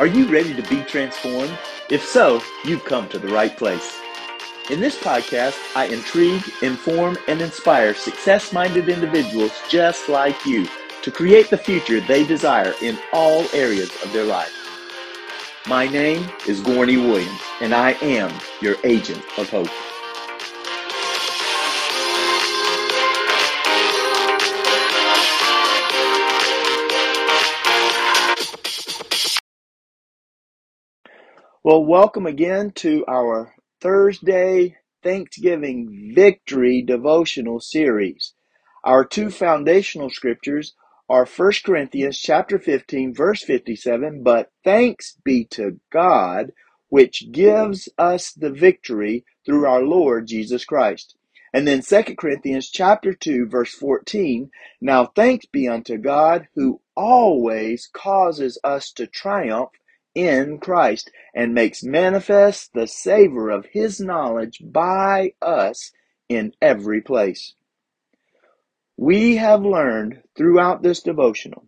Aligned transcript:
Are 0.00 0.06
you 0.06 0.32
ready 0.32 0.54
to 0.54 0.62
be 0.62 0.82
transformed? 0.84 1.58
If 1.90 2.02
so, 2.02 2.40
you've 2.64 2.86
come 2.86 3.06
to 3.10 3.18
the 3.18 3.28
right 3.28 3.54
place. 3.54 4.00
In 4.70 4.80
this 4.80 4.98
podcast, 4.98 5.58
I 5.76 5.88
intrigue, 5.88 6.42
inform, 6.62 7.18
and 7.28 7.42
inspire 7.42 7.92
success 7.92 8.50
minded 8.50 8.88
individuals 8.88 9.52
just 9.68 10.08
like 10.08 10.46
you 10.46 10.66
to 11.02 11.10
create 11.10 11.50
the 11.50 11.58
future 11.58 12.00
they 12.00 12.24
desire 12.24 12.72
in 12.80 12.98
all 13.12 13.44
areas 13.52 13.90
of 14.02 14.10
their 14.14 14.24
life. 14.24 14.54
My 15.66 15.86
name 15.86 16.26
is 16.48 16.62
Gorney 16.62 16.96
Williams, 16.96 17.42
and 17.60 17.74
I 17.74 17.90
am 18.00 18.32
your 18.62 18.76
agent 18.84 19.22
of 19.36 19.50
hope. 19.50 19.68
Well, 31.70 31.84
welcome 31.84 32.26
again 32.26 32.72
to 32.82 33.04
our 33.06 33.54
Thursday 33.80 34.78
Thanksgiving 35.04 36.10
Victory 36.16 36.82
devotional 36.82 37.60
series. 37.60 38.34
Our 38.82 39.04
two 39.04 39.30
foundational 39.30 40.10
scriptures 40.10 40.74
are 41.08 41.24
1 41.24 41.52
Corinthians 41.64 42.18
chapter 42.18 42.58
15 42.58 43.14
verse 43.14 43.44
57, 43.44 44.24
but 44.24 44.50
thanks 44.64 45.16
be 45.22 45.44
to 45.52 45.78
God 45.92 46.50
which 46.88 47.30
gives 47.30 47.88
us 47.96 48.32
the 48.32 48.50
victory 48.50 49.24
through 49.46 49.64
our 49.64 49.84
Lord 49.84 50.26
Jesus 50.26 50.64
Christ. 50.64 51.14
And 51.54 51.68
then 51.68 51.82
2 51.82 52.16
Corinthians 52.18 52.68
chapter 52.68 53.14
2 53.14 53.46
verse 53.46 53.72
14, 53.74 54.50
now 54.80 55.06
thanks 55.06 55.46
be 55.46 55.68
unto 55.68 55.98
God 55.98 56.48
who 56.56 56.80
always 56.96 57.88
causes 57.92 58.58
us 58.64 58.90
to 58.94 59.06
triumph 59.06 59.70
in 60.14 60.58
Christ 60.58 61.10
and 61.34 61.54
makes 61.54 61.82
manifest 61.82 62.72
the 62.72 62.86
savor 62.86 63.50
of 63.50 63.66
his 63.66 64.00
knowledge 64.00 64.60
by 64.64 65.32
us 65.40 65.92
in 66.28 66.52
every 66.60 67.00
place. 67.00 67.54
We 68.96 69.36
have 69.36 69.62
learned 69.62 70.22
throughout 70.36 70.82
this 70.82 71.00
devotional 71.00 71.66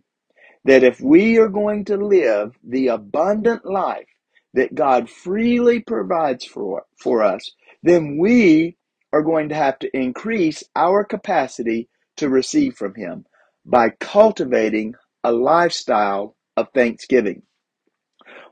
that 0.65 0.83
if 0.83 1.01
we 1.01 1.37
are 1.37 1.49
going 1.49 1.85
to 1.85 1.97
live 1.97 2.55
the 2.63 2.87
abundant 2.87 3.65
life 3.65 4.07
that 4.53 4.75
God 4.75 5.09
freely 5.09 5.79
provides 5.79 6.45
for, 6.45 6.85
for 6.97 7.23
us, 7.23 7.51
then 7.81 8.17
we 8.17 8.77
are 9.11 9.23
going 9.23 9.49
to 9.49 9.55
have 9.55 9.79
to 9.79 9.97
increase 9.97 10.63
our 10.75 11.03
capacity 11.03 11.89
to 12.17 12.29
receive 12.29 12.75
from 12.75 12.95
Him 12.95 13.25
by 13.65 13.89
cultivating 13.89 14.95
a 15.23 15.31
lifestyle 15.31 16.35
of 16.55 16.69
thanksgiving. 16.73 17.43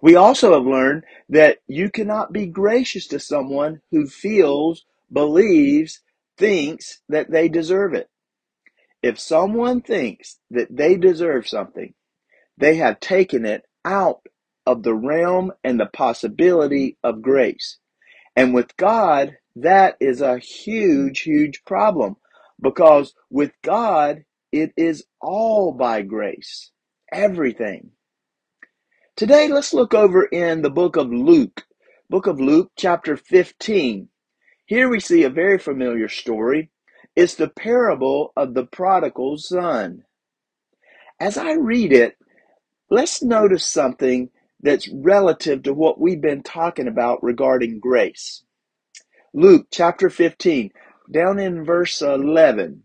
We 0.02 0.16
also 0.16 0.54
have 0.54 0.66
learned 0.66 1.04
that 1.30 1.60
you 1.68 1.90
cannot 1.92 2.34
be 2.34 2.48
gracious 2.48 3.08
to 3.08 3.20
someone 3.20 3.82
who 3.92 4.08
feels, 4.08 4.86
believes, 5.12 6.02
thinks 6.38 7.02
that 7.10 7.32
they 7.32 7.50
deserve 7.50 7.94
it. 7.94 8.10
If 9.04 9.20
someone 9.20 9.82
thinks 9.82 10.40
that 10.52 10.76
they 10.76 10.98
deserve 10.98 11.48
something, 11.48 11.94
they 12.58 12.76
have 12.76 13.00
taken 13.00 13.46
it 13.46 13.64
out 13.86 14.22
of 14.66 14.84
the 14.84 14.94
realm 14.94 15.52
and 15.64 15.80
the 15.80 15.88
possibility 15.88 16.98
of 17.04 17.22
grace. 17.22 17.78
And 18.36 18.54
with 18.54 18.78
God, 18.78 19.38
that 19.56 19.98
is 20.00 20.22
a 20.22 20.40
huge, 20.40 21.22
huge 21.22 21.64
problem 21.66 22.18
because 22.62 23.14
with 23.30 23.52
God, 23.64 24.24
it 24.52 24.74
is 24.78 25.06
all 25.22 25.74
by 25.74 26.02
grace. 26.04 26.72
Everything. 27.12 27.92
Today, 29.18 29.50
let's 29.50 29.74
look 29.74 29.94
over 29.94 30.24
in 30.24 30.62
the 30.62 30.70
book 30.70 30.96
of 30.96 31.12
Luke, 31.12 31.66
book 32.10 32.28
of 32.28 32.40
Luke, 32.40 32.72
chapter 32.78 33.18
15. 33.18 34.08
Here 34.66 34.90
we 34.90 35.00
see 35.00 35.24
a 35.24 35.30
very 35.30 35.60
familiar 35.60 36.08
story. 36.08 36.72
It's 37.16 37.36
the 37.36 37.50
parable 37.50 38.32
of 38.38 38.54
the 38.54 38.66
prodigal 38.66 39.38
son. 39.38 40.06
As 41.20 41.38
I 41.38 41.52
read 41.52 41.92
it, 41.92 42.18
let's 42.90 43.22
notice 43.22 43.66
something 43.66 44.30
that's 44.62 44.88
relative 44.88 45.64
to 45.64 45.74
what 45.74 46.00
we've 46.00 46.22
been 46.22 46.42
talking 46.42 46.88
about 46.88 47.22
regarding 47.22 47.80
grace. 47.80 48.44
Luke 49.34 49.68
chapter 49.72 50.10
15, 50.10 50.72
down 51.12 51.38
in 51.38 51.66
verse 51.66 52.02
11. 52.02 52.84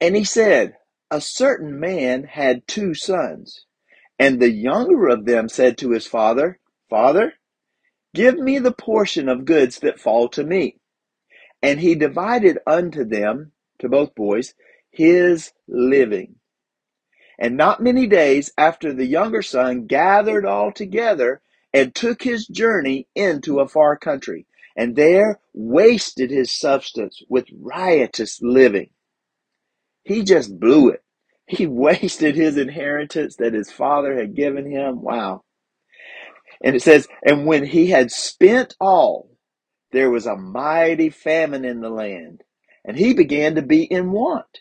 And 0.00 0.16
he 0.16 0.24
said, 0.24 0.76
A 1.10 1.20
certain 1.20 1.78
man 1.78 2.24
had 2.24 2.66
two 2.66 2.94
sons. 2.94 3.66
And 4.20 4.38
the 4.38 4.50
younger 4.50 5.08
of 5.08 5.24
them 5.24 5.48
said 5.48 5.78
to 5.78 5.92
his 5.92 6.06
father, 6.06 6.60
Father, 6.90 7.32
give 8.14 8.36
me 8.36 8.58
the 8.58 8.70
portion 8.70 9.30
of 9.30 9.46
goods 9.46 9.78
that 9.78 9.98
fall 9.98 10.28
to 10.28 10.44
me. 10.44 10.76
And 11.62 11.80
he 11.80 11.94
divided 11.94 12.58
unto 12.66 13.04
them, 13.04 13.52
to 13.78 13.88
both 13.88 14.14
boys, 14.14 14.52
his 14.90 15.52
living. 15.66 16.34
And 17.38 17.56
not 17.56 17.82
many 17.82 18.06
days 18.06 18.52
after 18.58 18.92
the 18.92 19.06
younger 19.06 19.40
son 19.40 19.86
gathered 19.86 20.44
all 20.44 20.70
together 20.70 21.40
and 21.72 21.94
took 21.94 22.22
his 22.22 22.46
journey 22.46 23.08
into 23.14 23.60
a 23.60 23.68
far 23.68 23.96
country, 23.96 24.46
and 24.76 24.96
there 24.96 25.40
wasted 25.54 26.30
his 26.30 26.52
substance 26.52 27.22
with 27.30 27.46
riotous 27.58 28.42
living. 28.42 28.90
He 30.04 30.24
just 30.24 30.60
blew 30.60 30.90
it. 30.90 31.02
He 31.58 31.66
wasted 31.66 32.36
his 32.36 32.58
inheritance 32.58 33.36
that 33.36 33.54
his 33.54 33.72
father 33.72 34.16
had 34.16 34.36
given 34.36 34.70
him. 34.70 35.02
Wow. 35.02 35.42
And 36.62 36.76
it 36.76 36.82
says, 36.82 37.08
and 37.24 37.46
when 37.46 37.64
he 37.66 37.88
had 37.88 38.10
spent 38.12 38.76
all, 38.80 39.30
there 39.92 40.10
was 40.10 40.26
a 40.26 40.36
mighty 40.36 41.10
famine 41.10 41.64
in 41.64 41.80
the 41.80 41.90
land, 41.90 42.42
and 42.84 42.96
he 42.96 43.14
began 43.14 43.56
to 43.56 43.62
be 43.62 43.84
in 43.84 44.12
want. 44.12 44.60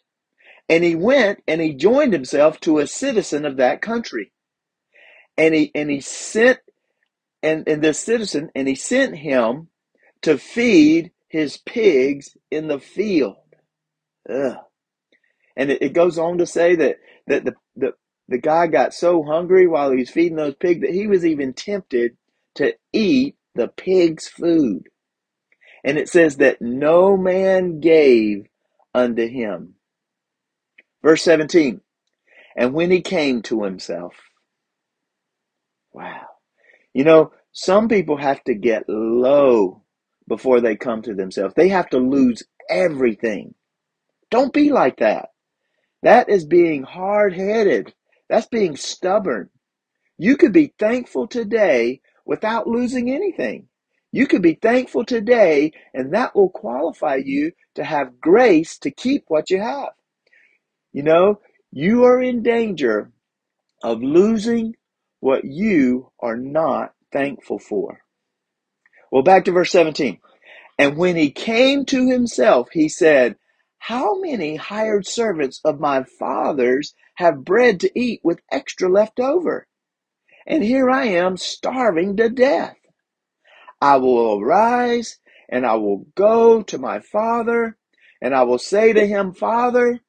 And 0.70 0.84
he 0.84 0.96
went 0.96 1.44
and 1.48 1.62
he 1.62 1.74
joined 1.74 2.14
himself 2.14 2.60
to 2.62 2.80
a 2.80 2.88
citizen 2.88 3.46
of 3.46 3.58
that 3.58 3.82
country. 3.82 4.32
And 5.38 5.56
he 5.56 5.72
and 5.76 5.90
he 5.90 6.02
sent 6.02 6.60
and, 7.44 7.68
and 7.68 7.82
this 7.84 8.00
citizen 8.00 8.50
and 8.56 8.68
he 8.68 8.76
sent 8.76 9.18
him 9.18 9.70
to 10.24 10.38
feed 10.38 11.12
his 11.28 11.58
pigs 11.58 12.38
in 12.52 12.68
the 12.68 12.80
field. 12.80 13.38
Ugh. 14.30 14.58
And 15.60 15.72
it, 15.72 15.82
it 15.82 15.94
goes 15.94 16.18
on 16.18 16.38
to 16.38 16.46
say 16.46 16.76
that, 16.78 17.00
that 17.28 17.44
the, 17.44 17.54
the, 17.76 17.92
the 18.30 18.38
guy 18.38 18.68
got 18.68 18.94
so 18.94 19.24
hungry 19.24 19.68
while 19.68 19.92
he 19.92 19.98
was 19.98 20.10
feeding 20.10 20.38
those 20.38 20.56
pigs 20.56 20.82
that 20.82 20.94
he 20.94 21.06
was 21.06 21.26
even 21.26 21.54
tempted 21.54 22.16
to 22.56 22.76
eat 22.94 23.36
the 23.56 23.68
pig's 23.68 24.30
food. 24.30 24.84
And 25.84 25.98
it 25.98 26.08
says 26.08 26.38
that 26.38 26.62
no 26.62 27.18
man 27.18 27.82
gave 27.82 28.46
unto 28.96 29.28
him. 29.28 29.76
Verse 31.04 31.24
17. 31.24 31.82
And 32.56 32.74
when 32.74 32.90
he 32.90 33.02
came 33.02 33.42
to 33.44 33.64
himself, 33.64 34.14
wow. 35.92 36.26
You 36.94 37.04
know, 37.04 37.34
some 37.52 37.90
people 37.90 38.16
have 38.16 38.42
to 38.46 38.54
get 38.54 38.88
low 38.88 39.84
before 40.26 40.62
they 40.62 40.78
come 40.78 41.02
to 41.02 41.14
themselves. 41.14 41.54
They 41.56 41.68
have 41.68 41.90
to 41.90 41.98
lose 41.98 42.44
everything. 42.70 43.56
Don't 44.32 44.54
be 44.54 44.72
like 44.72 45.00
that. 45.00 45.30
That 46.02 46.30
is 46.30 46.46
being 46.46 46.84
hard 46.84 47.34
headed. 47.34 47.94
That's 48.30 48.48
being 48.48 48.76
stubborn. 48.76 49.50
You 50.18 50.38
could 50.38 50.54
be 50.54 50.74
thankful 50.78 51.28
today 51.28 52.02
without 52.26 52.68
losing 52.68 53.10
anything. 53.10 53.68
You 54.12 54.28
could 54.28 54.42
be 54.42 54.56
thankful 54.56 55.06
today, 55.06 55.72
and 55.94 56.14
that 56.14 56.36
will 56.36 56.50
qualify 56.50 57.20
you 57.24 57.52
to 57.76 57.84
have 57.84 58.20
grace 58.20 58.78
to 58.80 58.92
keep 58.92 59.26
what 59.28 59.50
you 59.50 59.62
have. 59.62 59.90
You 60.92 61.04
know, 61.04 61.42
you 61.72 62.06
are 62.06 62.22
in 62.22 62.42
danger 62.42 63.12
of 63.84 64.02
losing 64.02 64.76
what 65.20 65.46
you 65.46 66.12
are 66.20 66.38
not 66.38 66.94
thankful 67.12 67.60
for. 67.60 68.02
Well, 69.12 69.24
back 69.24 69.46
to 69.46 69.52
verse 69.52 69.72
17. 69.72 70.20
And 70.78 70.98
when 70.98 71.16
he 71.16 71.30
came 71.30 71.86
to 71.86 72.10
himself, 72.10 72.70
he 72.72 72.90
said, 72.90 73.36
how 73.80 74.20
many 74.20 74.56
hired 74.56 75.08
servants 75.08 75.60
of 75.64 75.80
my 75.80 76.04
father's 76.04 76.94
have 77.16 77.44
bread 77.44 77.80
to 77.80 78.00
eat 78.00 78.22
with 78.24 78.42
extra 78.52 78.88
left 78.88 79.20
over? 79.20 79.68
And 80.46 80.64
here 80.64 80.90
I 80.90 81.06
am 81.06 81.38
starving 81.38 82.18
to 82.18 82.30
death. 82.30 82.78
I 83.82 83.98
will 83.98 84.40
arise 84.40 85.20
and 85.48 85.66
I 85.66 85.76
will 85.76 86.06
go 86.16 86.62
to 86.64 86.78
my 86.78 87.00
father 87.00 87.78
and 88.22 88.36
I 88.36 88.44
will 88.44 88.60
say 88.60 88.94
to 88.94 89.08
him, 89.08 89.34
Father, 89.34 90.02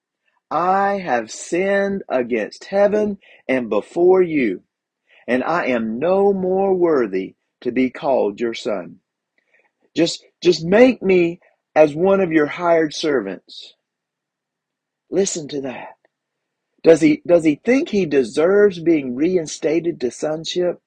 I 0.51 0.99
have 0.99 1.31
sinned 1.31 2.03
against 2.09 2.65
heaven 2.65 3.19
and 3.47 3.71
before 3.71 4.21
you, 4.21 4.65
and 5.29 5.45
I 5.45 5.67
am 5.67 6.01
no 6.01 6.33
more 6.33 6.75
worthy 6.75 7.37
to 7.61 7.71
be 7.71 7.91
called 7.91 8.41
your 8.41 8.55
son. 8.55 8.97
Just, 9.95 10.25
just 10.43 10.65
make 10.65 11.03
me 11.03 11.41
as 11.75 11.95
one 11.95 12.21
of 12.21 12.33
your 12.33 12.47
hired 12.47 12.95
servants. 12.95 13.75
Listen 15.11 15.49
to 15.49 15.61
that. 15.63 15.97
Does 16.83 17.01
he, 17.01 17.23
does 17.27 17.45
he 17.45 17.57
think 17.57 17.91
he 17.91 18.07
deserves 18.07 18.81
being 18.81 19.15
reinstated 19.15 20.01
to 20.01 20.11
sonship? 20.11 20.81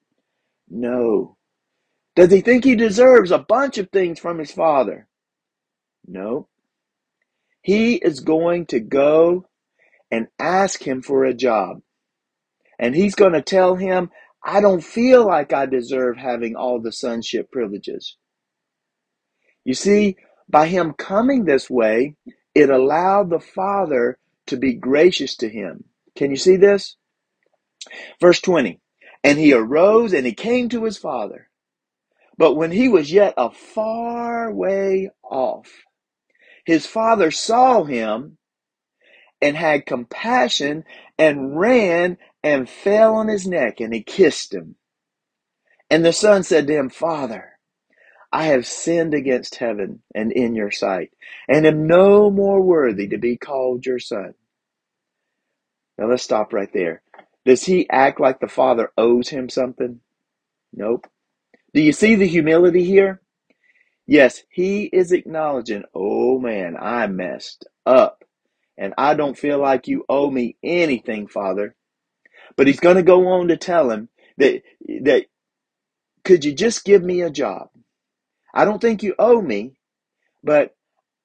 No. 0.68 1.36
Does 2.16 2.32
he 2.32 2.40
think 2.40 2.64
he 2.64 2.76
deserves 2.76 3.30
a 3.30 3.38
bunch 3.38 3.78
of 3.78 3.90
things 3.90 4.18
from 4.18 4.38
his 4.38 4.50
father? 4.50 5.08
No. 6.06 6.48
He 7.62 7.94
is 7.94 8.20
going 8.20 8.66
to 8.66 8.80
go 8.80 9.48
and 10.10 10.28
ask 10.38 10.82
him 10.82 11.02
for 11.02 11.24
a 11.24 11.34
job. 11.34 11.80
And 12.78 12.94
he's 12.94 13.14
going 13.14 13.32
to 13.32 13.42
tell 13.42 13.76
him, 13.76 14.10
I 14.44 14.60
don't 14.60 14.84
feel 14.84 15.26
like 15.26 15.52
I 15.52 15.66
deserve 15.66 16.16
having 16.16 16.56
all 16.56 16.80
the 16.80 16.92
sonship 16.92 17.50
privileges. 17.50 18.16
You 19.64 19.74
see, 19.74 20.16
by 20.48 20.68
him 20.68 20.92
coming 20.92 21.44
this 21.44 21.70
way, 21.70 22.16
it 22.54 22.70
allowed 22.70 23.30
the 23.30 23.40
Father 23.40 24.18
to 24.46 24.56
be 24.56 24.74
gracious 24.74 25.36
to 25.36 25.48
him. 25.48 25.84
Can 26.14 26.30
you 26.30 26.36
see 26.36 26.56
this? 26.56 26.96
Verse 28.20 28.40
20 28.40 28.80
And 29.22 29.38
he 29.38 29.52
arose 29.52 30.12
and 30.12 30.26
he 30.26 30.32
came 30.32 30.68
to 30.70 30.84
his 30.84 30.98
father. 30.98 31.48
But 32.36 32.54
when 32.54 32.72
he 32.72 32.88
was 32.88 33.12
yet 33.12 33.34
a 33.36 33.50
far 33.50 34.52
way 34.52 35.10
off, 35.22 35.70
his 36.64 36.86
father 36.86 37.30
saw 37.30 37.84
him 37.84 38.38
and 39.40 39.56
had 39.56 39.86
compassion 39.86 40.84
and 41.18 41.58
ran 41.58 42.18
and 42.42 42.68
fell 42.68 43.16
on 43.16 43.28
his 43.28 43.46
neck 43.46 43.80
and 43.80 43.94
he 43.94 44.02
kissed 44.02 44.52
him. 44.52 44.76
And 45.90 46.04
the 46.04 46.12
son 46.12 46.42
said 46.42 46.66
to 46.66 46.76
him, 46.76 46.90
Father, 46.90 47.53
I 48.34 48.46
have 48.46 48.66
sinned 48.66 49.14
against 49.14 49.54
heaven 49.54 50.02
and 50.12 50.32
in 50.32 50.56
your 50.56 50.72
sight, 50.72 51.12
and 51.48 51.64
am 51.64 51.86
no 51.86 52.32
more 52.32 52.60
worthy 52.60 53.06
to 53.08 53.16
be 53.16 53.36
called 53.36 53.86
your 53.86 54.00
son. 54.00 54.34
Now 55.96 56.08
let's 56.08 56.24
stop 56.24 56.52
right 56.52 56.72
there. 56.72 57.02
Does 57.44 57.62
he 57.62 57.88
act 57.88 58.18
like 58.18 58.40
the 58.40 58.48
father 58.48 58.90
owes 58.98 59.28
him 59.28 59.48
something? 59.48 60.00
Nope. 60.72 61.06
Do 61.74 61.80
you 61.80 61.92
see 61.92 62.16
the 62.16 62.26
humility 62.26 62.82
here? 62.82 63.20
Yes, 64.04 64.42
he 64.50 64.86
is 64.86 65.12
acknowledging, 65.12 65.84
oh 65.94 66.40
man, 66.40 66.76
I 66.76 67.06
messed 67.06 67.68
up. 67.86 68.24
And 68.76 68.94
I 68.98 69.14
don't 69.14 69.38
feel 69.38 69.60
like 69.60 69.86
you 69.86 70.04
owe 70.08 70.28
me 70.28 70.56
anything, 70.60 71.28
Father. 71.28 71.76
But 72.56 72.66
he's 72.66 72.80
going 72.80 72.96
to 72.96 73.04
go 73.04 73.28
on 73.28 73.46
to 73.46 73.56
tell 73.56 73.90
him 73.90 74.08
that, 74.38 74.62
that 75.02 75.26
could 76.24 76.44
you 76.44 76.52
just 76.52 76.84
give 76.84 77.04
me 77.04 77.22
a 77.22 77.30
job? 77.30 77.68
I 78.54 78.64
don't 78.64 78.80
think 78.80 79.02
you 79.02 79.14
owe 79.18 79.42
me, 79.42 79.74
but 80.44 80.76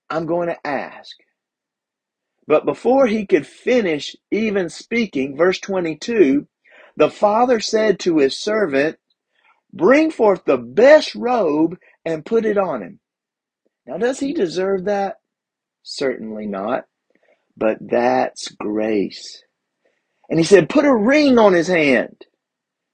I'm 0.09 0.25
going 0.25 0.49
to 0.49 0.67
ask. 0.67 1.15
But 2.47 2.65
before 2.65 3.05
he 3.05 3.27
could 3.27 3.45
finish 3.45 4.15
even 4.31 4.69
speaking, 4.69 5.37
verse 5.37 5.59
22, 5.59 6.47
the 6.97 7.11
father 7.11 7.59
said 7.59 7.99
to 7.99 8.17
his 8.17 8.41
servant, 8.41 8.97
Bring 9.71 10.09
forth 10.09 10.45
the 10.45 10.57
best 10.57 11.13
robe 11.13 11.77
and 12.03 12.25
put 12.25 12.45
it 12.45 12.57
on 12.57 12.81
him. 12.81 12.99
Now, 13.85 13.97
does 13.97 14.19
he 14.19 14.33
deserve 14.33 14.85
that? 14.85 15.17
Certainly 15.83 16.47
not. 16.47 16.85
But 17.55 17.77
that's 17.81 18.47
grace. 18.49 19.43
And 20.29 20.39
he 20.39 20.45
said, 20.45 20.69
Put 20.69 20.85
a 20.85 20.95
ring 20.95 21.37
on 21.37 21.53
his 21.53 21.67
hand. 21.67 22.25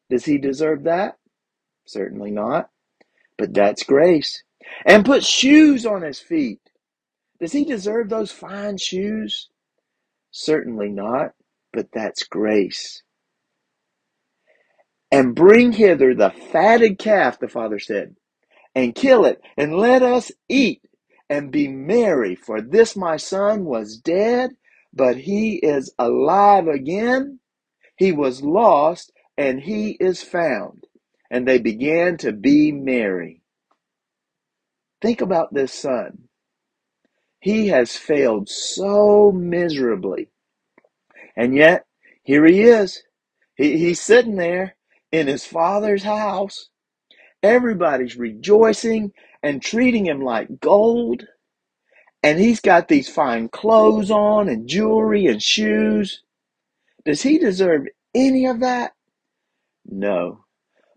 Does 0.09 0.25
he 0.25 0.37
deserve 0.37 0.83
that? 0.83 1.17
Certainly 1.85 2.31
not. 2.31 2.69
But 3.37 3.53
that's 3.53 3.83
grace. 3.83 4.43
And 4.85 5.05
put 5.05 5.23
shoes 5.23 5.85
on 5.85 6.01
his 6.01 6.19
feet. 6.19 6.61
Does 7.39 7.53
he 7.53 7.65
deserve 7.65 8.09
those 8.09 8.31
fine 8.31 8.77
shoes? 8.77 9.49
Certainly 10.31 10.89
not. 10.89 11.33
But 11.73 11.89
that's 11.93 12.23
grace. 12.23 13.03
And 15.11 15.35
bring 15.35 15.73
hither 15.73 16.15
the 16.15 16.31
fatted 16.31 16.99
calf, 16.99 17.39
the 17.39 17.47
father 17.47 17.79
said, 17.79 18.15
and 18.75 18.95
kill 18.95 19.25
it, 19.25 19.41
and 19.57 19.77
let 19.77 20.03
us 20.03 20.31
eat 20.49 20.81
and 21.29 21.51
be 21.51 21.67
merry. 21.67 22.35
For 22.35 22.61
this 22.61 22.95
my 22.95 23.17
son 23.17 23.65
was 23.65 23.97
dead, 23.97 24.51
but 24.93 25.17
he 25.17 25.55
is 25.57 25.93
alive 25.99 26.67
again. 26.67 27.39
He 27.97 28.11
was 28.11 28.43
lost, 28.43 29.11
and 29.37 29.61
he 29.61 29.91
is 29.99 30.23
found. 30.23 30.85
And 31.31 31.47
they 31.47 31.59
began 31.59 32.17
to 32.17 32.31
be 32.31 32.71
merry. 32.71 33.41
Think 35.01 35.21
about 35.21 35.53
this 35.53 35.73
son. 35.73 36.29
He 37.39 37.67
has 37.67 37.95
failed 37.95 38.49
so 38.49 39.31
miserably. 39.31 40.29
And 41.35 41.55
yet, 41.55 41.85
here 42.23 42.45
he 42.45 42.61
is. 42.61 43.03
He, 43.55 43.77
he's 43.77 44.01
sitting 44.01 44.35
there 44.35 44.75
in 45.11 45.27
his 45.27 45.45
father's 45.45 46.03
house. 46.03 46.69
Everybody's 47.43 48.15
rejoicing 48.17 49.13
and 49.43 49.61
treating 49.61 50.05
him 50.05 50.21
like 50.21 50.59
gold. 50.59 51.27
And 52.23 52.39
he's 52.39 52.61
got 52.61 52.87
these 52.87 53.09
fine 53.09 53.49
clothes 53.49 54.09
on 54.09 54.49
and 54.49 54.67
jewelry 54.67 55.27
and 55.27 55.41
shoes. 55.41 56.23
Does 57.05 57.21
he 57.21 57.37
deserve 57.37 57.87
any 58.15 58.47
of 58.47 58.61
that? 58.61 58.93
No. 59.85 60.44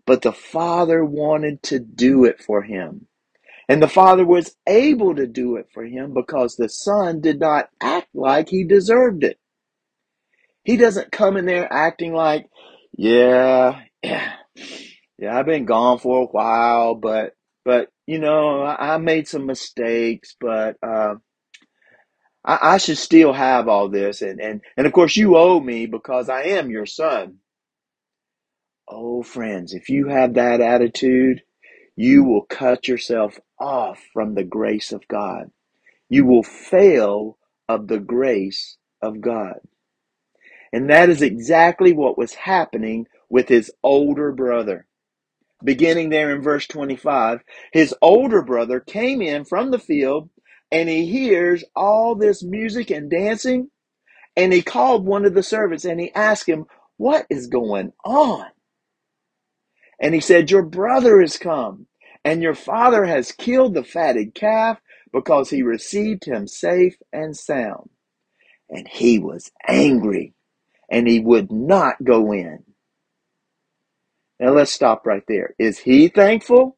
But 0.09 0.23
the 0.23 0.33
father 0.33 1.05
wanted 1.05 1.61
to 1.65 1.77
do 1.77 2.25
it 2.25 2.41
for 2.41 2.63
him. 2.63 3.05
And 3.67 3.79
the 3.79 3.87
father 3.87 4.25
was 4.25 4.55
able 4.65 5.13
to 5.13 5.27
do 5.27 5.57
it 5.57 5.67
for 5.71 5.85
him 5.85 6.15
because 6.15 6.55
the 6.55 6.67
son 6.67 7.21
did 7.21 7.39
not 7.39 7.69
act 7.79 8.07
like 8.15 8.49
he 8.49 8.63
deserved 8.63 9.23
it. 9.23 9.37
He 10.63 10.77
doesn't 10.77 11.11
come 11.11 11.37
in 11.37 11.45
there 11.45 11.71
acting 11.71 12.15
like, 12.15 12.49
yeah, 12.97 13.83
yeah, 14.01 14.33
yeah, 15.19 15.37
I've 15.37 15.45
been 15.45 15.65
gone 15.65 15.99
for 15.99 16.23
a 16.23 16.25
while, 16.25 16.95
but, 16.95 17.35
but, 17.63 17.89
you 18.07 18.17
know, 18.17 18.63
I, 18.63 18.97
made 18.97 19.27
some 19.27 19.45
mistakes, 19.45 20.35
but, 20.41 20.77
uh, 20.81 21.17
I, 22.43 22.59
I 22.61 22.77
should 22.79 22.97
still 22.97 23.33
have 23.33 23.67
all 23.67 23.89
this. 23.89 24.23
And, 24.23 24.41
and, 24.41 24.61
and 24.75 24.87
of 24.87 24.93
course 24.93 25.15
you 25.15 25.37
owe 25.37 25.59
me 25.59 25.85
because 25.85 26.29
I 26.29 26.45
am 26.45 26.71
your 26.71 26.87
son. 26.87 27.35
Oh, 28.89 29.21
friends, 29.21 29.73
if 29.73 29.89
you 29.89 30.07
have 30.07 30.33
that 30.33 30.61
attitude, 30.61 31.43
you 31.95 32.23
will 32.23 32.41
cut 32.41 32.87
yourself 32.87 33.39
off 33.59 33.99
from 34.13 34.33
the 34.33 34.43
grace 34.43 34.91
of 34.91 35.07
God. 35.07 35.51
You 36.09 36.25
will 36.25 36.43
fail 36.43 37.37
of 37.67 37.87
the 37.87 37.99
grace 37.99 38.77
of 39.01 39.21
God. 39.21 39.59
And 40.73 40.89
that 40.89 41.09
is 41.09 41.21
exactly 41.21 41.93
what 41.93 42.17
was 42.17 42.33
happening 42.33 43.05
with 43.29 43.47
his 43.47 43.71
older 43.83 44.31
brother. 44.31 44.87
Beginning 45.63 46.09
there 46.09 46.33
in 46.33 46.41
verse 46.41 46.65
25, 46.67 47.41
his 47.71 47.93
older 48.01 48.41
brother 48.41 48.79
came 48.79 49.21
in 49.21 49.45
from 49.45 49.69
the 49.69 49.79
field 49.79 50.29
and 50.71 50.89
he 50.89 51.05
hears 51.05 51.63
all 51.75 52.15
this 52.15 52.43
music 52.43 52.89
and 52.89 53.09
dancing. 53.09 53.69
And 54.35 54.53
he 54.53 54.61
called 54.61 55.05
one 55.05 55.25
of 55.25 55.33
the 55.35 55.43
servants 55.43 55.85
and 55.85 55.99
he 55.99 56.13
asked 56.13 56.47
him, 56.47 56.65
What 56.97 57.27
is 57.29 57.47
going 57.47 57.93
on? 58.03 58.45
And 60.01 60.13
he 60.13 60.21
said, 60.21 60.51
Your 60.51 60.63
brother 60.63 61.19
has 61.19 61.37
come, 61.37 61.87
and 62.23 62.41
your 62.41 62.55
father 62.55 63.05
has 63.05 63.31
killed 63.31 63.73
the 63.73 63.83
fatted 63.83 64.33
calf 64.33 64.79
because 65.11 65.49
he 65.49 65.61
received 65.61 66.25
him 66.25 66.47
safe 66.47 66.95
and 67.11 67.35
sound. 67.35 67.89
And 68.69 68.87
he 68.87 69.19
was 69.19 69.51
angry, 69.67 70.33
and 70.89 71.07
he 71.07 71.19
would 71.19 71.51
not 71.51 71.95
go 72.03 72.31
in. 72.31 72.63
Now 74.39 74.51
let's 74.51 74.71
stop 74.71 75.05
right 75.05 75.23
there. 75.27 75.53
Is 75.59 75.79
he 75.79 76.07
thankful? 76.07 76.77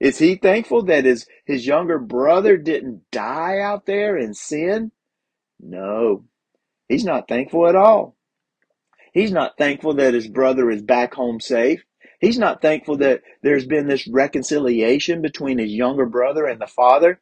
Is 0.00 0.18
he 0.18 0.36
thankful 0.36 0.84
that 0.84 1.04
his, 1.04 1.26
his 1.44 1.66
younger 1.66 1.98
brother 1.98 2.56
didn't 2.56 3.02
die 3.12 3.58
out 3.58 3.84
there 3.84 4.16
in 4.16 4.32
sin? 4.32 4.92
No, 5.58 6.24
he's 6.88 7.04
not 7.04 7.28
thankful 7.28 7.68
at 7.68 7.76
all. 7.76 8.16
He's 9.12 9.32
not 9.32 9.58
thankful 9.58 9.94
that 9.94 10.14
his 10.14 10.28
brother 10.28 10.70
is 10.70 10.80
back 10.80 11.12
home 11.12 11.40
safe. 11.40 11.84
He's 12.20 12.38
not 12.38 12.62
thankful 12.62 12.98
that 12.98 13.22
there's 13.42 13.66
been 13.66 13.88
this 13.88 14.08
reconciliation 14.08 15.22
between 15.22 15.58
his 15.58 15.72
younger 15.72 16.06
brother 16.06 16.46
and 16.46 16.60
the 16.60 16.68
father. 16.68 17.20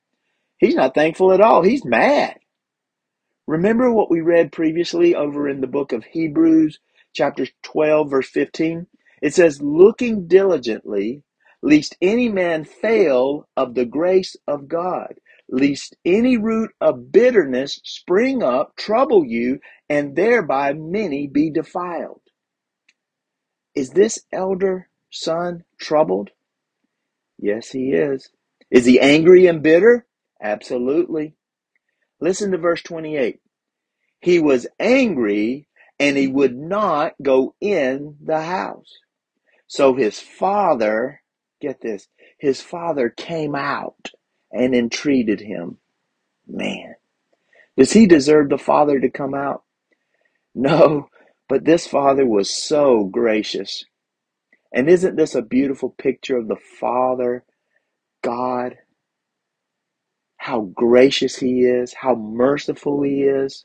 He's 0.58 0.76
not 0.76 0.94
thankful 0.94 1.32
at 1.32 1.40
all. 1.40 1.62
He's 1.62 1.84
mad. 1.84 2.38
Remember 3.46 3.92
what 3.92 4.10
we 4.10 4.22
read 4.22 4.52
previously 4.52 5.14
over 5.14 5.48
in 5.50 5.60
the 5.60 5.68
book 5.68 5.92
of 5.92 6.04
Hebrews, 6.06 6.80
chapter 7.14 7.46
12, 7.64 8.10
verse 8.10 8.30
15? 8.30 8.88
It 9.22 9.34
says, 9.34 9.62
looking 9.62 10.28
diligently, 10.28 11.24
lest 11.62 11.96
any 12.02 12.30
man 12.30 12.64
fail 12.64 13.48
of 13.58 13.74
the 13.74 13.86
grace 13.86 14.36
of 14.48 14.68
God, 14.68 15.16
lest 15.50 15.96
any 16.06 16.38
root 16.38 16.72
of 16.80 17.12
bitterness 17.12 17.80
spring 17.84 18.42
up, 18.42 18.76
trouble 18.76 19.26
you, 19.26 19.60
and 19.90 20.16
thereby 20.16 20.72
many 20.74 21.28
be 21.28 21.50
defiled. 21.50 22.22
Is 23.74 23.90
this 23.90 24.20
elder 24.32 24.87
son 25.10 25.64
troubled? 25.78 26.30
Yes, 27.38 27.70
he 27.70 27.92
is. 27.92 28.30
Is 28.70 28.84
he 28.84 29.00
angry 29.00 29.46
and 29.46 29.62
bitter? 29.62 30.06
Absolutely. 30.42 31.34
Listen 32.20 32.50
to 32.52 32.58
verse 32.58 32.82
28. 32.82 33.40
He 34.20 34.38
was 34.38 34.66
angry 34.78 35.68
and 35.98 36.16
he 36.16 36.26
would 36.26 36.56
not 36.56 37.14
go 37.22 37.54
in 37.60 38.16
the 38.24 38.42
house. 38.42 38.98
So 39.66 39.94
his 39.94 40.20
father, 40.20 41.22
get 41.60 41.80
this, 41.80 42.08
his 42.38 42.60
father 42.60 43.10
came 43.10 43.54
out 43.54 44.10
and 44.50 44.74
entreated 44.74 45.40
him. 45.40 45.78
Man, 46.46 46.94
does 47.76 47.92
he 47.92 48.06
deserve 48.06 48.48
the 48.48 48.58
father 48.58 48.98
to 48.98 49.10
come 49.10 49.34
out? 49.34 49.62
No, 50.54 51.08
but 51.48 51.64
this 51.64 51.86
father 51.86 52.26
was 52.26 52.50
so 52.50 53.04
gracious. 53.04 53.84
And 54.72 54.88
isn't 54.88 55.16
this 55.16 55.34
a 55.34 55.42
beautiful 55.42 55.90
picture 55.90 56.36
of 56.36 56.48
the 56.48 56.58
Father, 56.80 57.44
God? 58.22 58.76
How 60.36 60.62
gracious 60.74 61.36
He 61.36 61.62
is, 61.62 61.94
how 61.94 62.14
merciful 62.14 63.02
He 63.02 63.22
is. 63.22 63.64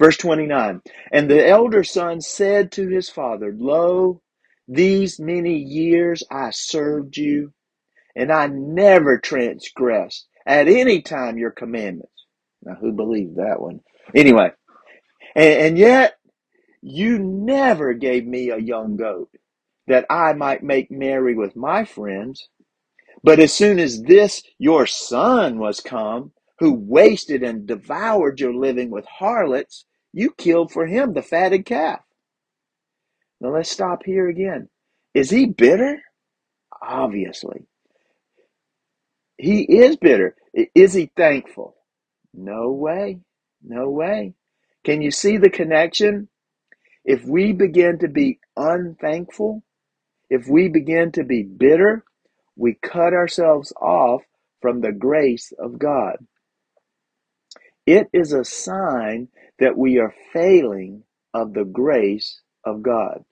Verse 0.00 0.16
29 0.16 0.82
And 1.12 1.30
the 1.30 1.46
elder 1.46 1.84
son 1.84 2.20
said 2.20 2.72
to 2.72 2.88
his 2.88 3.08
father, 3.08 3.54
Lo, 3.56 4.20
these 4.66 5.20
many 5.20 5.56
years 5.56 6.22
I 6.30 6.50
served 6.50 7.16
you, 7.16 7.52
and 8.16 8.32
I 8.32 8.48
never 8.48 9.18
transgressed 9.18 10.26
at 10.46 10.68
any 10.68 11.02
time 11.02 11.38
your 11.38 11.52
commandments. 11.52 12.10
Now, 12.62 12.74
who 12.74 12.92
believed 12.92 13.36
that 13.36 13.60
one? 13.60 13.80
Anyway, 14.14 14.50
and, 15.36 15.54
and 15.54 15.78
yet 15.78 16.16
you 16.82 17.18
never 17.18 17.94
gave 17.94 18.26
me 18.26 18.50
a 18.50 18.58
young 18.58 18.96
goat 18.96 19.30
that 19.86 20.06
I 20.08 20.32
might 20.32 20.62
make 20.62 20.90
merry 20.90 21.34
with 21.34 21.56
my 21.56 21.84
friends. 21.84 22.48
But 23.22 23.40
as 23.40 23.52
soon 23.52 23.78
as 23.78 24.02
this 24.02 24.42
your 24.58 24.86
son 24.86 25.58
was 25.58 25.80
come, 25.80 26.32
who 26.58 26.72
wasted 26.72 27.42
and 27.42 27.66
devoured 27.66 28.40
your 28.40 28.54
living 28.54 28.90
with 28.90 29.06
harlots, 29.06 29.86
you 30.12 30.30
killed 30.30 30.72
for 30.72 30.86
him 30.86 31.12
the 31.12 31.22
fatted 31.22 31.66
calf. 31.66 32.00
Now 33.40 33.50
let's 33.50 33.70
stop 33.70 34.04
here 34.04 34.28
again. 34.28 34.68
Is 35.12 35.30
he 35.30 35.46
bitter? 35.46 36.02
Obviously. 36.82 37.66
He 39.36 39.62
is 39.62 39.96
bitter. 39.96 40.36
Is 40.74 40.94
he 40.94 41.10
thankful? 41.16 41.76
No 42.32 42.70
way. 42.70 43.18
No 43.62 43.90
way. 43.90 44.34
Can 44.84 45.02
you 45.02 45.10
see 45.10 45.36
the 45.36 45.50
connection? 45.50 46.28
If 47.04 47.24
we 47.24 47.52
begin 47.52 47.98
to 47.98 48.08
be 48.08 48.38
unthankful, 48.56 49.62
if 50.34 50.48
we 50.48 50.68
begin 50.68 51.12
to 51.12 51.22
be 51.22 51.44
bitter, 51.44 52.04
we 52.56 52.74
cut 52.74 53.12
ourselves 53.12 53.72
off 53.80 54.22
from 54.60 54.80
the 54.80 54.90
grace 54.90 55.52
of 55.60 55.78
God. 55.78 56.16
It 57.86 58.08
is 58.12 58.32
a 58.32 58.44
sign 58.44 59.28
that 59.60 59.78
we 59.78 59.98
are 59.98 60.12
failing 60.32 61.04
of 61.32 61.54
the 61.54 61.64
grace 61.64 62.40
of 62.64 62.82
God. 62.82 63.24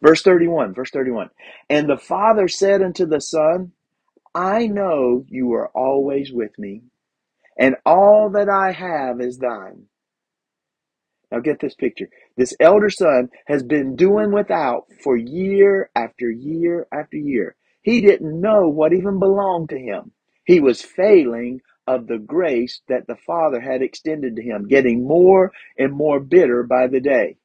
Verse 0.00 0.22
31, 0.22 0.72
verse 0.72 0.90
31. 0.90 1.30
And 1.68 1.88
the 1.88 1.98
Father 1.98 2.46
said 2.46 2.80
unto 2.80 3.06
the 3.06 3.20
Son, 3.20 3.72
I 4.32 4.68
know 4.68 5.24
you 5.28 5.52
are 5.54 5.68
always 5.68 6.30
with 6.30 6.56
me, 6.60 6.82
and 7.58 7.74
all 7.84 8.30
that 8.30 8.48
I 8.48 8.70
have 8.70 9.20
is 9.20 9.38
thine. 9.38 9.86
Now 11.36 11.42
get 11.42 11.60
this 11.60 11.74
picture. 11.74 12.08
This 12.38 12.54
elder 12.60 12.88
son 12.88 13.28
has 13.46 13.62
been 13.62 13.94
doing 13.94 14.32
without 14.32 14.86
for 15.04 15.18
year 15.18 15.90
after 15.94 16.30
year 16.30 16.86
after 16.90 17.18
year. 17.18 17.56
He 17.82 18.00
didn't 18.00 18.40
know 18.40 18.68
what 18.68 18.94
even 18.94 19.18
belonged 19.18 19.68
to 19.68 19.78
him. 19.78 20.12
He 20.46 20.60
was 20.60 20.80
failing 20.80 21.60
of 21.86 22.06
the 22.06 22.16
grace 22.16 22.80
that 22.88 23.06
the 23.06 23.16
Father 23.26 23.60
had 23.60 23.82
extended 23.82 24.36
to 24.36 24.42
him, 24.42 24.66
getting 24.66 25.06
more 25.06 25.52
and 25.78 25.92
more 25.92 26.20
bitter 26.20 26.62
by 26.62 26.86
the 26.86 27.00
day. 27.00 27.36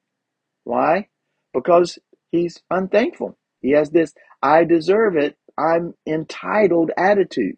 Why? 0.64 1.10
Because 1.54 2.00
he's 2.32 2.64
unthankful. 2.70 3.38
He 3.60 3.72
has 3.72 3.90
this, 3.90 4.14
I 4.42 4.64
deserve 4.64 5.18
it, 5.18 5.38
I'm 5.58 5.96
entitled 6.08 6.92
attitude. 6.96 7.58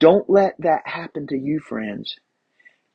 Don't 0.00 0.28
let 0.28 0.56
that 0.58 0.82
happen 0.84 1.28
to 1.28 1.38
you, 1.38 1.60
friends. 1.60 2.16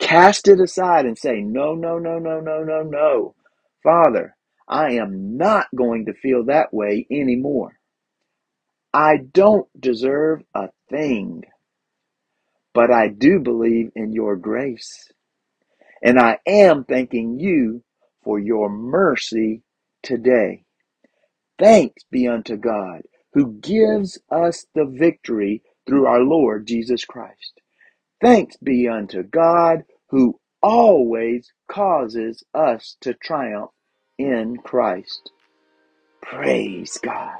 Cast 0.01 0.49
it 0.49 0.61
aside 0.61 1.07
and 1.07 1.19
say, 1.19 1.41
No, 1.41 1.75
no, 1.75 1.99
no, 1.99 2.19
no, 2.19 2.41
no, 2.41 2.63
no, 2.63 2.83
no. 2.83 3.35
Father, 3.83 4.37
I 4.69 4.93
am 4.93 5.37
not 5.37 5.67
going 5.75 6.07
to 6.07 6.13
feel 6.15 6.45
that 6.47 6.73
way 6.73 7.07
anymore. 7.11 7.79
I 8.93 9.17
don't 9.17 9.67
deserve 9.79 10.43
a 10.55 10.69
thing, 10.89 11.45
but 12.73 12.91
I 12.91 13.09
do 13.09 13.39
believe 13.39 13.91
in 13.95 14.13
your 14.13 14.35
grace. 14.37 15.11
And 16.03 16.19
I 16.19 16.39
am 16.47 16.85
thanking 16.85 17.39
you 17.39 17.83
for 18.23 18.39
your 18.39 18.69
mercy 18.69 19.63
today. 20.03 20.65
Thanks 21.59 22.03
be 22.11 22.27
unto 22.27 22.57
God 22.57 23.03
who 23.33 23.53
gives 23.61 24.19
us 24.31 24.65
the 24.75 24.85
victory 24.85 25.63
through 25.87 26.07
our 26.07 26.21
Lord 26.21 26.67
Jesus 26.67 27.05
Christ. 27.05 27.61
Thanks 28.21 28.57
be 28.57 28.87
unto 28.87 29.23
God 29.23 29.83
who 30.11 30.39
always 30.61 31.51
causes 31.69 32.43
us 32.53 32.97
to 33.01 33.13
triumph 33.15 33.71
in 34.19 34.57
Christ. 34.57 35.31
Praise 36.21 36.97
God. 37.01 37.37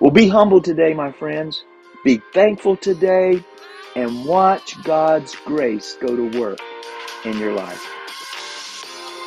Well, 0.00 0.10
be 0.10 0.28
humble 0.28 0.60
today, 0.60 0.94
my 0.94 1.12
friends. 1.12 1.64
Be 2.04 2.20
thankful 2.32 2.76
today 2.76 3.42
and 3.96 4.26
watch 4.26 4.82
God's 4.84 5.34
grace 5.44 5.96
go 6.00 6.14
to 6.14 6.38
work 6.38 6.58
in 7.24 7.38
your 7.38 7.54
life. 7.54 7.82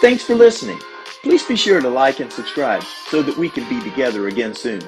Thanks 0.02 0.24
for 0.24 0.36
listening. 0.36 0.80
Please 1.24 1.44
be 1.44 1.56
sure 1.56 1.82
to 1.82 1.90
like 1.90 2.20
and 2.20 2.32
subscribe 2.32 2.84
so 3.10 3.22
that 3.24 3.38
we 3.38 3.50
can 3.50 3.68
be 3.68 3.82
together 3.90 4.28
again 4.28 4.54
soon. 4.54 4.82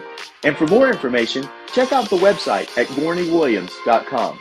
And 0.43 0.55
for 0.55 0.67
more 0.67 0.89
information, 0.89 1.47
check 1.73 1.91
out 1.91 2.09
the 2.09 2.17
website 2.17 2.77
at 2.77 2.87
gorneywilliams.com. 2.89 4.39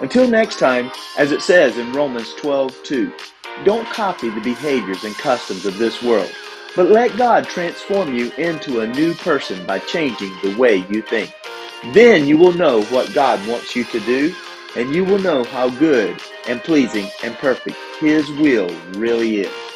Until 0.00 0.28
next 0.28 0.58
time, 0.58 0.90
as 1.18 1.32
it 1.32 1.42
says 1.42 1.78
in 1.78 1.92
Romans 1.92 2.32
12:2, 2.34 3.12
don't 3.64 3.88
copy 3.88 4.30
the 4.30 4.40
behaviors 4.40 5.04
and 5.04 5.14
customs 5.16 5.66
of 5.66 5.78
this 5.78 6.02
world, 6.02 6.30
but 6.76 6.90
let 6.90 7.18
God 7.18 7.46
transform 7.46 8.14
you 8.14 8.30
into 8.38 8.80
a 8.80 8.86
new 8.88 9.14
person 9.14 9.66
by 9.66 9.78
changing 9.80 10.32
the 10.42 10.56
way 10.56 10.86
you 10.90 11.02
think. 11.02 11.34
Then 11.92 12.26
you 12.26 12.38
will 12.38 12.52
know 12.52 12.82
what 12.84 13.14
God 13.14 13.46
wants 13.48 13.76
you 13.76 13.84
to 13.84 14.00
do, 14.00 14.34
and 14.76 14.94
you 14.94 15.04
will 15.04 15.18
know 15.18 15.44
how 15.44 15.70
good 15.70 16.20
and 16.48 16.62
pleasing 16.62 17.08
and 17.22 17.34
perfect 17.36 17.76
His 18.00 18.30
will 18.32 18.70
really 18.92 19.40
is. 19.40 19.69